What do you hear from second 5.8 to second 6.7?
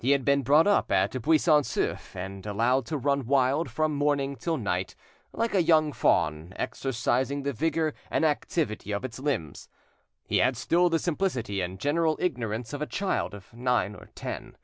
fawn,